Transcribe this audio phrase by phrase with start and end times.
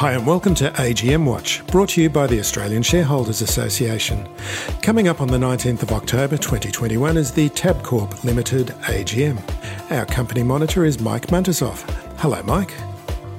[0.00, 4.26] Hi, and welcome to AGM Watch, brought to you by the Australian Shareholders Association.
[4.80, 9.38] Coming up on the 19th of October 2021 is the Tabcorp Limited AGM.
[9.90, 11.82] Our company monitor is Mike Muntisov.
[12.18, 12.72] Hello, Mike.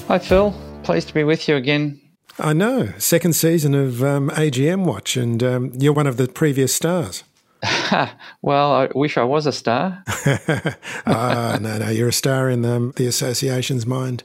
[0.07, 0.53] Hi, Phil.
[0.83, 1.99] Pleased to be with you again.
[2.37, 6.75] I know, second season of um, AGM Watch, and um, you're one of the previous
[6.75, 7.23] stars.
[8.43, 10.03] well, I wish I was a star.
[11.07, 14.23] ah, no, no, you're a star in um, the association's mind.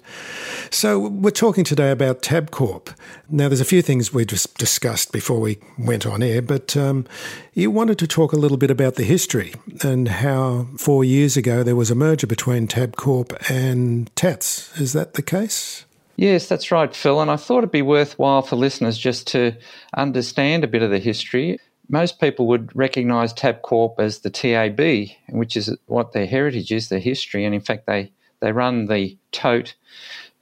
[0.70, 2.94] So, we're talking today about Tabcorp.
[3.28, 7.06] Now, there's a few things we just discussed before we went on air, but um,
[7.54, 11.62] you wanted to talk a little bit about the history and how four years ago
[11.62, 14.78] there was a merger between Tabcorp and Tatts.
[14.80, 15.84] Is that the case?
[16.16, 17.20] Yes, that's right, Phil.
[17.20, 19.52] And I thought it'd be worthwhile for listeners just to
[19.96, 25.56] understand a bit of the history most people would recognise Tabcorp as the TAB, which
[25.56, 29.74] is what their heritage is, their history, and in fact they they run the tote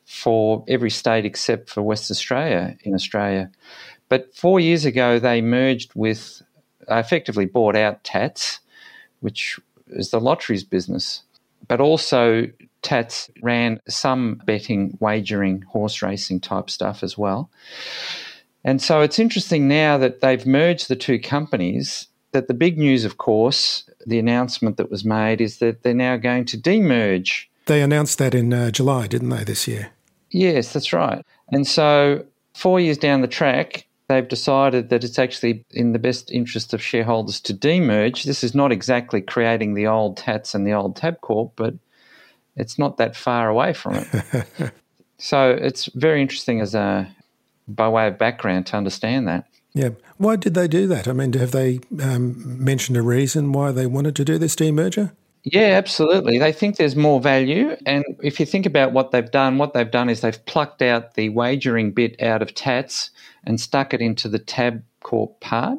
[0.05, 3.51] for every state except for West Australia in Australia.
[4.09, 6.42] But four years ago they merged with,
[6.89, 8.61] effectively bought out Tatts,
[9.20, 11.23] which is the lotteries business,
[11.67, 12.47] but also
[12.83, 17.50] Tats ran some betting, wagering, horse racing type stuff as well.
[18.62, 22.09] And so it's interesting now that they've merged the two companies.
[22.33, 26.17] That the big news, of course, the announcement that was made is that they're now
[26.17, 27.47] going to demerge.
[27.67, 29.93] They announced that in uh, July, didn't they, this year?
[30.35, 31.25] Yes, that's right.
[31.53, 36.31] And so, four years down the track, they've decided that it's actually in the best
[36.33, 38.25] interest of shareholders to demerge.
[38.25, 41.75] This is not exactly creating the old Tatts and the old Tabcorp, but
[42.57, 44.73] it's not that far away from it.
[45.19, 47.09] so it's very interesting as a
[47.69, 49.47] by way of background to understand that.
[49.73, 49.91] Yeah.
[50.17, 51.07] Why did they do that?
[51.07, 55.12] I mean, have they um, mentioned a reason why they wanted to do this demerger?
[55.45, 56.39] Yeah, absolutely.
[56.39, 57.77] They think there's more value.
[57.84, 61.14] And if you think about what they've done, what they've done is they've plucked out
[61.14, 63.11] the wagering bit out of Tatts
[63.45, 65.78] and stuck it into the Tabcorp part.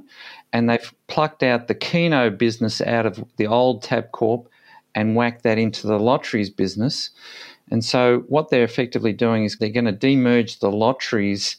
[0.54, 4.46] And they've plucked out the Keno business out of the old Tabcorp
[4.94, 7.10] and whacked that into the lotteries business.
[7.72, 11.58] And so what they're effectively doing is they're going to demerge the lotteries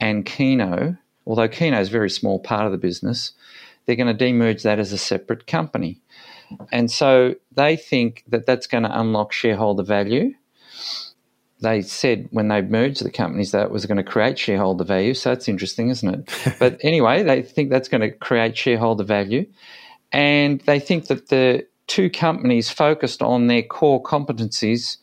[0.00, 0.96] and Keno,
[1.26, 3.32] although Keno is a very small part of the business,
[3.88, 5.98] they're going to demerge that as a separate company.
[6.70, 10.34] And so they think that that's going to unlock shareholder value.
[11.62, 15.14] They said when they merged the companies that it was going to create shareholder value.
[15.14, 16.56] So that's interesting, isn't it?
[16.58, 19.46] but anyway, they think that's going to create shareholder value.
[20.12, 24.98] And they think that the two companies focused on their core competencies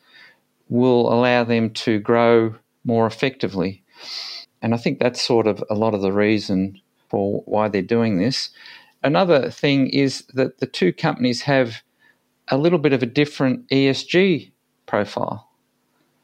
[0.69, 2.53] will allow them to grow
[2.83, 3.83] more effectively.
[4.61, 6.79] And I think that's sort of a lot of the reason
[7.15, 8.49] for why they're doing this.
[9.01, 11.81] Another thing is that the two companies have
[12.49, 14.51] a little bit of a different ESG
[14.85, 15.49] profile.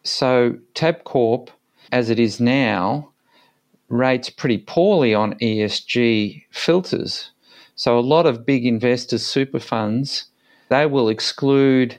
[0.03, 1.47] So Tabcorp,
[1.93, 3.09] as it is now,
[3.87, 7.31] rates pretty poorly on ESG filters.
[7.75, 10.25] So a lot of big investors, super funds,
[10.67, 11.97] they will exclude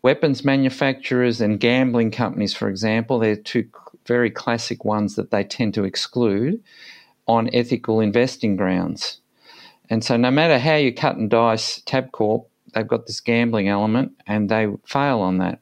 [0.00, 3.18] weapons manufacturers and gambling companies, for example.
[3.18, 3.68] They're two
[4.06, 6.62] very classic ones that they tend to exclude
[7.30, 9.20] on ethical investing grounds.
[9.88, 14.12] And so, no matter how you cut and dice Tabcorp, they've got this gambling element
[14.26, 15.60] and they fail on that.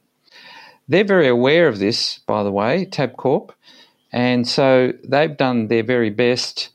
[0.88, 3.50] They're very aware of this, by the way, Tabcorp.
[4.10, 6.70] And so they've done their very best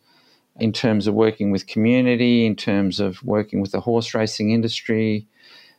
[0.59, 5.25] in terms of working with community, in terms of working with the horse racing industry,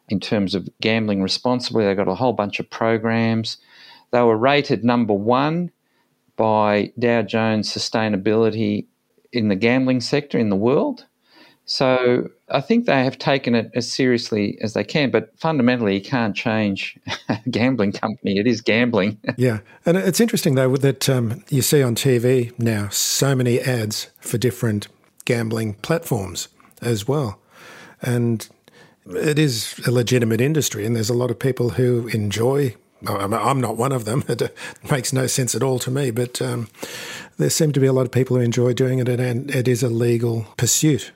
[0.08, 1.84] in terms of gambling responsibly.
[1.84, 3.58] They've got a whole bunch of programs.
[4.10, 5.70] They were rated number one
[6.36, 8.86] by Dow Jones Sustainability
[9.34, 11.06] in the gambling sector in the world.
[11.66, 16.02] So I think they have taken it as seriously as they can, but fundamentally, you
[16.02, 18.38] can't change a gambling company.
[18.38, 19.18] It is gambling.
[19.36, 19.60] yeah.
[19.86, 24.36] And it's interesting, though, that um, you see on TV now so many ads for
[24.36, 24.88] different
[25.24, 26.48] gambling platforms
[26.82, 27.40] as well.
[28.02, 28.46] And
[29.06, 32.74] it is a legitimate industry, and there's a lot of people who enjoy
[33.06, 34.25] I'm not one of them.
[34.28, 36.69] It makes no sense at all to me, but um,
[37.38, 39.82] there seem to be a lot of people who enjoy doing it, and it is
[39.82, 41.12] a legal pursuit.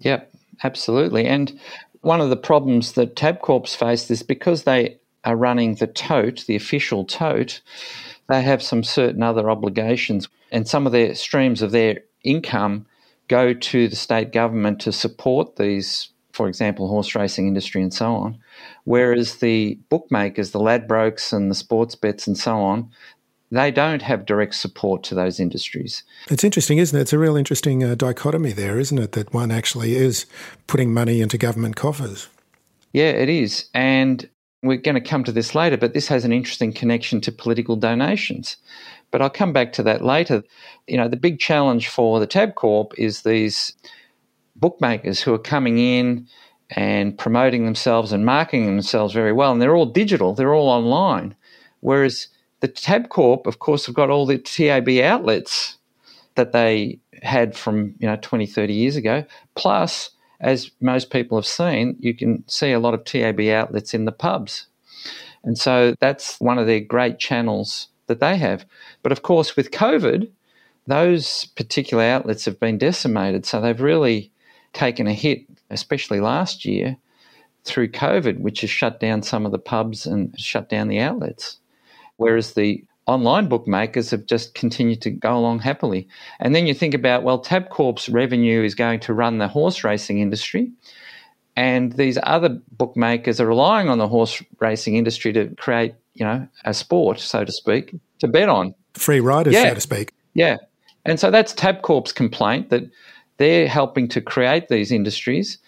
[0.00, 0.32] Yep,
[0.62, 1.26] absolutely.
[1.26, 1.58] And
[2.00, 6.56] one of the problems that Tabcorp's faced is because they are running the tote, the
[6.56, 7.60] official tote,
[8.28, 12.86] they have some certain other obligations, and some of their streams of their income
[13.28, 18.14] go to the state government to support these for example, horse racing industry and so
[18.14, 18.38] on.
[18.84, 22.88] Whereas the bookmakers, the Ladbrokes and the sports bets and so on,
[23.50, 26.04] they don't have direct support to those industries.
[26.30, 27.02] It's interesting, isn't it?
[27.02, 29.12] It's a real interesting uh, dichotomy there, isn't it?
[29.12, 30.26] That one actually is
[30.68, 32.28] putting money into government coffers.
[32.92, 33.68] Yeah, it is.
[33.74, 34.28] And
[34.62, 37.76] We're going to come to this later, but this has an interesting connection to political
[37.76, 38.56] donations.
[39.10, 40.42] But I'll come back to that later.
[40.86, 43.72] You know, the big challenge for the Tabcorp is these
[44.60, 46.26] bookmakers who are coming in
[46.70, 49.52] and promoting themselves and marketing themselves very well.
[49.52, 51.34] And they're all digital, they're all online.
[51.80, 52.28] Whereas
[52.60, 55.78] the Tabcorp, of course, have got all the TAB outlets
[56.34, 59.24] that they had from, you know, 20, 30 years ago.
[59.54, 60.10] Plus,
[60.40, 64.12] as most people have seen, you can see a lot of TAB outlets in the
[64.12, 64.66] pubs.
[65.44, 68.64] And so that's one of their great channels that they have.
[69.02, 70.28] But of course, with COVID,
[70.86, 73.46] those particular outlets have been decimated.
[73.46, 74.32] So they've really
[74.78, 76.96] taken a hit, especially last year
[77.64, 81.58] through COVID, which has shut down some of the pubs and shut down the outlets.
[82.16, 86.06] Whereas the online bookmakers have just continued to go along happily.
[86.40, 90.20] And then you think about, well, Tabcorp's revenue is going to run the horse racing
[90.20, 90.70] industry.
[91.56, 96.46] And these other bookmakers are relying on the horse racing industry to create, you know,
[96.64, 98.74] a sport, so to speak, to bet on.
[98.94, 99.70] Free riders, yeah.
[99.70, 100.12] so to speak.
[100.34, 100.58] Yeah.
[101.04, 102.84] And so that's Tabcorp's complaint that
[103.38, 105.58] they're helping to create these industries,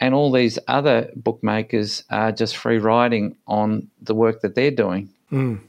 [0.00, 5.08] and all these other bookmakers are just free riding on the work that they're doing.
[5.32, 5.60] Mm.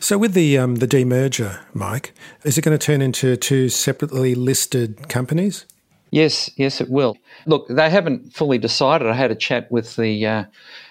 [0.00, 2.12] So, with the um, the demerger, Mike,
[2.42, 5.64] is it going to turn into two separately listed companies?
[6.10, 7.16] Yes, yes, it will.
[7.46, 9.08] Look, they haven't fully decided.
[9.08, 10.44] I had a chat with the uh,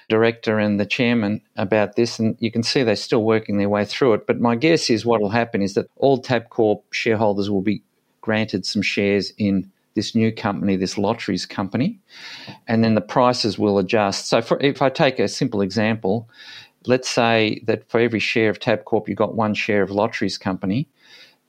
[0.09, 3.85] director and the chairman about this, and you can see they're still working their way
[3.85, 4.25] through it.
[4.25, 7.83] But my guess is what will happen is that all Tabcorp shareholders will be
[8.21, 11.99] granted some shares in this new company, this lotteries company,
[12.67, 14.27] and then the prices will adjust.
[14.27, 16.29] So, for, if I take a simple example,
[16.85, 20.87] let's say that for every share of Tabcorp, you got one share of lotteries company.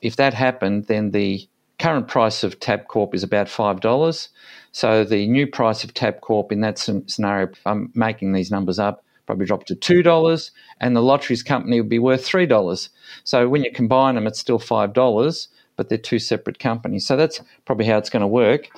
[0.01, 1.47] If that happened, then the
[1.79, 4.29] current price of Tabcorp is about five dollars.
[4.73, 9.47] So the new price of Tabcorp in that scenario, I'm making these numbers up, probably
[9.47, 10.51] drop to two dollars,
[10.81, 12.91] and the lotteries company would be worth three dollars.
[13.25, 17.07] So when you combine them, it's still five dollars but they're two separate companies.
[17.07, 18.69] So that's probably how it's going to work.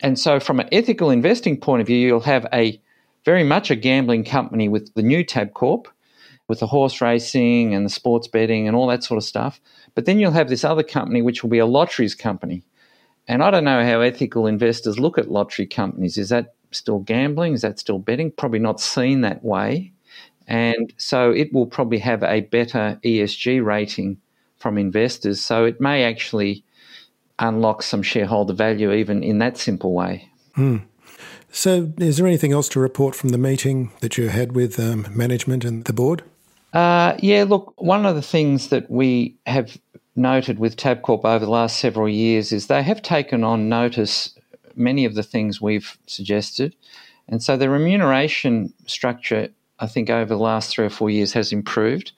[0.00, 2.80] And so, from an ethical investing point of view, you'll have a
[3.24, 5.86] very much a gambling company with the new Tabcorp,
[6.48, 9.60] with the horse racing and the sports betting and all that sort of stuff.
[9.94, 12.64] But then you'll have this other company, which will be a lotteries company.
[13.26, 16.18] And I don't know how ethical investors look at lottery companies.
[16.18, 17.54] Is that still gambling?
[17.54, 18.30] Is that still betting?
[18.30, 19.92] Probably not seen that way.
[20.46, 24.18] And so it will probably have a better ESG rating
[24.64, 25.42] from investors.
[25.42, 26.64] So it may actually
[27.38, 30.26] unlock some shareholder value even in that simple way.
[30.54, 30.78] Hmm.
[31.50, 35.06] So, is there anything else to report from the meeting that you had with um,
[35.14, 36.22] management and the board?
[36.72, 39.76] Uh, yeah, look, one of the things that we have
[40.16, 44.34] noted with Tabcorp over the last several years is they have taken on notice
[44.74, 46.74] many of the things we've suggested.
[47.28, 51.52] And so the remuneration structure, I think, over the last three or four years has
[51.52, 52.12] improved.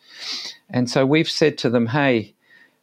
[0.70, 2.34] And so we've said to them, hey,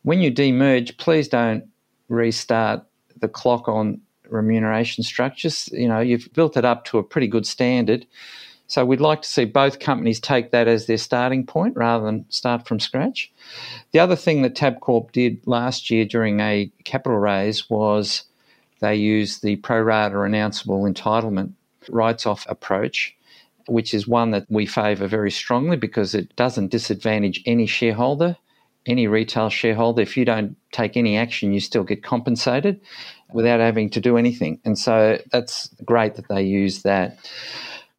[0.03, 1.65] when you demerge, please don't
[2.09, 2.85] restart
[3.19, 5.69] the clock on remuneration structures.
[5.71, 8.05] You know, you've built it up to a pretty good standard.
[8.67, 12.25] So we'd like to see both companies take that as their starting point rather than
[12.29, 13.31] start from scratch.
[13.91, 18.23] The other thing that Tabcorp did last year during a capital raise was
[18.79, 21.53] they used the pro rata renounceable entitlement
[21.89, 23.15] rights off approach,
[23.67, 28.37] which is one that we favour very strongly because it doesn't disadvantage any shareholder
[28.85, 32.81] any retail shareholder, if you don't take any action, you still get compensated
[33.33, 34.59] without having to do anything.
[34.65, 37.17] And so that's great that they use that.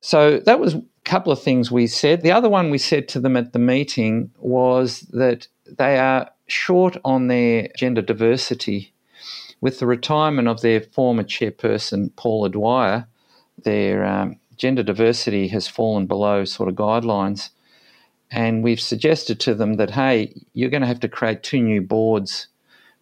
[0.00, 2.22] So that was a couple of things we said.
[2.22, 6.96] The other one we said to them at the meeting was that they are short
[7.04, 8.92] on their gender diversity.
[9.60, 13.06] With the retirement of their former chairperson, Paula Dwyer,
[13.62, 17.48] their um, gender diversity has fallen below sort of guidelines.
[18.34, 21.80] And we've suggested to them that, hey, you're going to have to create two new
[21.80, 22.48] boards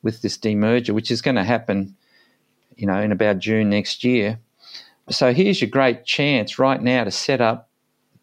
[0.03, 1.97] with this demerger, which is going to happen,
[2.77, 4.39] you know, in about June next year.
[5.09, 7.71] So here's your great chance right now to set up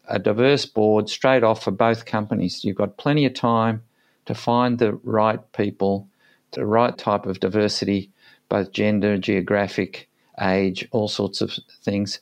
[0.06, 2.64] a diverse board straight off for both companies.
[2.64, 3.82] You've got plenty of time
[4.26, 6.06] to find the right people,
[6.52, 8.12] the right type of diversity,
[8.48, 10.08] both gender, geographic,
[10.40, 12.20] age, all sorts of things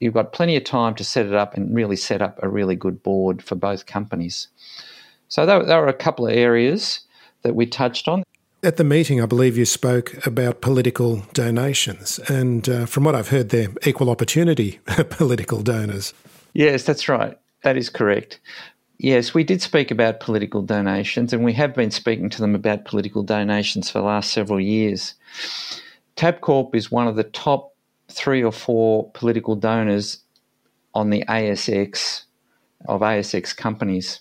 [0.00, 2.76] you've got plenty of time to set it up and really set up a really
[2.76, 4.48] good board for both companies.
[5.28, 7.00] So there, there were a couple of areas
[7.42, 8.22] that we touched on.
[8.62, 13.28] At the meeting, I believe you spoke about political donations, and uh, from what I've
[13.28, 16.12] heard, they're equal opportunity political donors.
[16.54, 17.38] Yes, that's right.
[17.62, 18.40] That is correct.
[18.98, 22.84] Yes, we did speak about political donations, and we have been speaking to them about
[22.84, 25.14] political donations for the last several years.
[26.16, 27.74] Tabcorp is one of the top
[28.10, 30.18] three or four political donors
[30.94, 32.24] on the ASX
[32.86, 34.20] of ASX companies.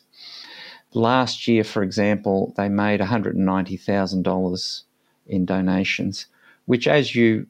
[0.94, 4.82] Last year, for example, they made $190,000
[5.28, 6.26] in donations,
[6.66, 7.48] which, as you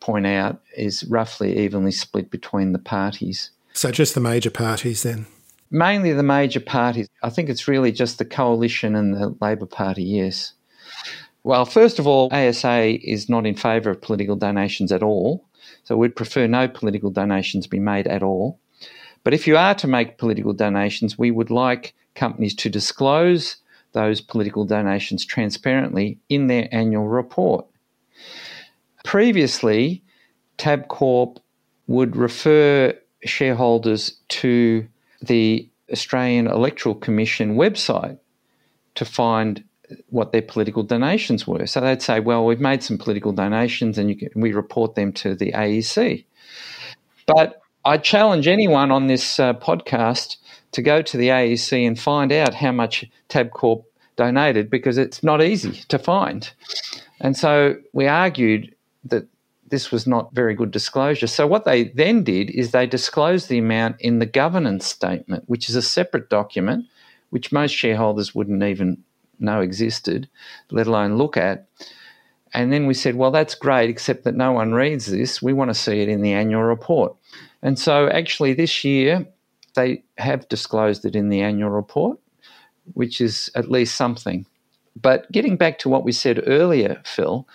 [0.00, 3.50] point out, is roughly evenly split between the parties.
[3.72, 5.26] So, just the major parties then?
[5.70, 7.08] Mainly the major parties.
[7.22, 10.52] I think it's really just the coalition and the Labor Party, yes.
[11.42, 15.44] Well, first of all, ASA is not in favour of political donations at all.
[15.84, 18.58] So we'd prefer no political donations be made at all.
[19.24, 23.56] But if you are to make political donations, we would like companies to disclose
[23.92, 27.66] those political donations transparently in their annual report.
[29.04, 30.02] Previously,
[30.58, 31.38] Tabcorp
[31.86, 32.94] would refer
[33.24, 34.86] shareholders to
[35.22, 38.18] the Australian Electoral Commission website
[38.94, 39.64] to find
[40.08, 41.66] what their political donations were.
[41.66, 45.34] So they'd say, well, we've made some political donations and can, we report them to
[45.34, 46.24] the AEC.
[47.26, 50.36] But I challenge anyone on this uh, podcast
[50.72, 53.84] to go to the AEC and find out how much Tabcorp
[54.16, 56.50] donated because it's not easy to find.
[57.20, 59.26] And so we argued that
[59.68, 61.26] this was not very good disclosure.
[61.26, 65.68] So what they then did is they disclosed the amount in the governance statement, which
[65.68, 66.86] is a separate document
[67.30, 69.02] which most shareholders wouldn't even
[69.40, 70.28] know existed,
[70.70, 71.68] let alone look at.
[72.52, 75.40] And then we said, well, that's great, except that no one reads this.
[75.40, 77.14] We want to see it in the annual report.
[77.62, 79.26] And so actually this year,
[79.74, 82.18] they have disclosed it in the annual report,
[82.94, 84.46] which is at least something.
[85.00, 87.46] But getting back to what we said earlier, Phil,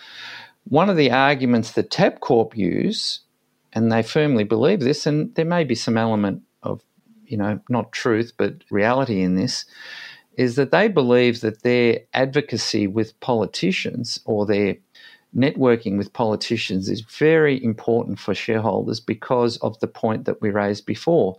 [0.64, 3.20] one of the arguments that Tabcorp use,
[3.74, 6.82] and they firmly believe this, and there may be some element of,
[7.26, 9.66] you know, not truth, but reality in this,
[10.38, 14.76] is that they believe that their advocacy with politicians or their
[15.36, 20.86] networking with politicians is very important for shareholders because of the point that we raised
[20.86, 21.38] before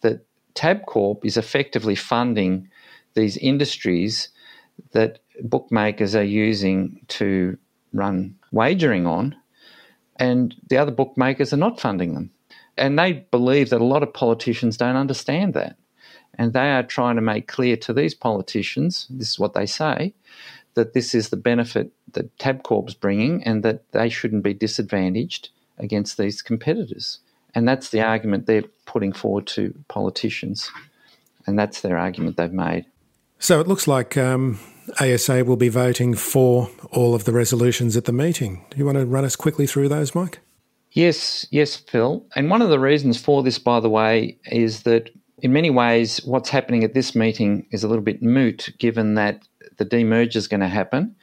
[0.00, 2.68] that Tabcorp is effectively funding
[3.14, 4.28] these industries
[4.92, 7.56] that bookmakers are using to
[7.92, 9.34] run wagering on,
[10.16, 12.30] and the other bookmakers are not funding them.
[12.76, 15.76] And they believe that a lot of politicians don't understand that.
[16.42, 20.12] And they are trying to make clear to these politicians, this is what they say,
[20.74, 26.18] that this is the benefit that Tabcorp's bringing and that they shouldn't be disadvantaged against
[26.18, 27.20] these competitors.
[27.54, 30.68] And that's the argument they're putting forward to politicians.
[31.46, 32.86] And that's their argument they've made.
[33.38, 34.58] So it looks like um,
[34.98, 38.66] ASA will be voting for all of the resolutions at the meeting.
[38.70, 40.40] Do you want to run us quickly through those, Mike?
[40.90, 42.26] Yes, yes, Phil.
[42.34, 45.08] And one of the reasons for this, by the way, is that
[45.42, 49.42] in many ways, what's happening at this meeting is a little bit moot, given that
[49.76, 51.16] the demerger is going to happen,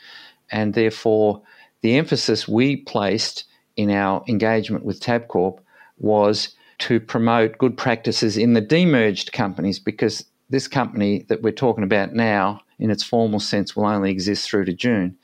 [0.51, 1.41] and therefore
[1.81, 3.45] the emphasis we placed
[3.77, 5.59] in our engagement with Tabcorp
[5.97, 11.83] was to promote good practices in the demerged companies because this company that we're talking
[11.85, 15.17] about now, in its formal sense, will only exist through to June.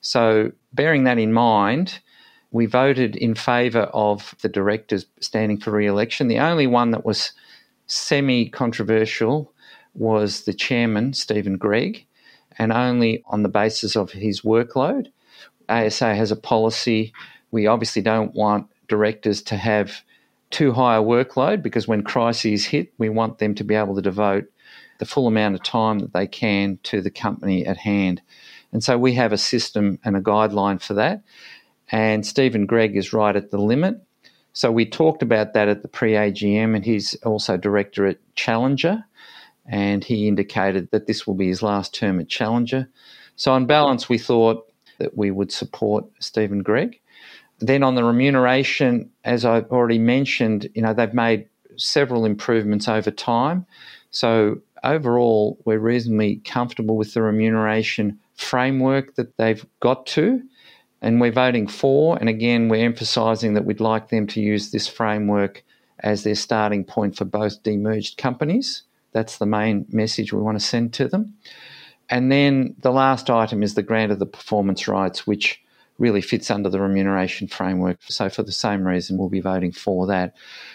[0.00, 1.98] So, bearing that in mind,
[2.50, 6.28] we voted in favour of the directors standing for re election.
[6.28, 7.32] The only one that was
[7.88, 9.52] semi controversial
[9.94, 12.06] was the chairman, Steven Gregg,
[12.56, 15.08] and only on the basis of his workload.
[15.68, 17.12] ASA has a policy.
[17.50, 20.02] We obviously don't want directors to have
[20.50, 24.02] too high a workload because when crises hit, we want them to be able to
[24.02, 24.44] devote
[24.98, 28.22] the full amount of time that they can to the company at hand.
[28.72, 31.22] And so we have a system and a guideline for that.
[31.90, 33.96] And Steven Gregg is right at the limit.
[34.58, 39.04] So we talked about that at the pre AGM, and he's also director at Challenger,
[39.66, 42.88] and he indicated that this will be his last term at Challenger.
[43.36, 46.98] So, on balance, we thought that we would support Steven Gregg.
[47.60, 51.46] Then, on the remuneration, as I've already mentioned, you know they've made
[51.76, 53.64] several improvements over time.
[54.10, 60.42] So, overall, we're reasonably comfortable with the remuneration framework that they've got to
[61.00, 62.18] and we're voting for.
[62.18, 65.64] And again, we're emphasising that we'd like them to use this framework
[66.00, 68.82] as their starting point for both demerged companies.
[69.12, 71.34] That's the main message we want to send to them.
[72.10, 75.60] And then the last item is the grant of the performance rights, which
[75.98, 77.98] really fits under the remuneration framework.
[78.02, 80.34] So, for the same reason, we'll be voting for that.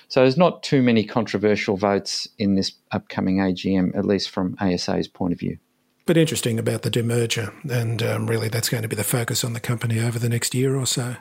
[0.10, 5.08] So, there's not too many controversial votes in this upcoming AGM, at least from ASA's
[5.08, 5.58] point of view.
[6.06, 9.54] But interesting about the demerger, and um, really that's going to be the focus on
[9.54, 11.16] the company over the next year or so.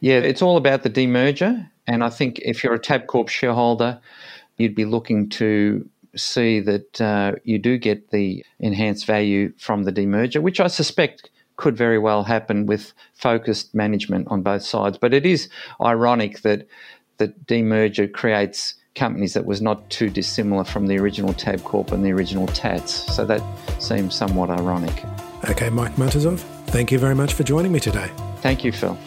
[0.00, 1.68] Yeah, it's all about the demerger.
[1.86, 4.00] And I think if you're a Tabcorp shareholder,
[4.56, 9.92] you'd be looking to see that uh, you do get the enhanced value from the
[9.92, 14.96] demerger, which I suspect could very well happen with focused management on both sides.
[14.96, 15.48] But it is
[15.82, 16.66] ironic that
[17.18, 22.12] the demerger creates companies that was not too dissimilar from the original Tabcorp and the
[22.12, 23.14] original Tatts.
[23.14, 23.42] So that
[23.80, 25.04] seems somewhat ironic.
[25.48, 28.10] Okay, Mike Muntisov, thank you very much for joining me today.
[28.42, 28.98] Thank you, Phil.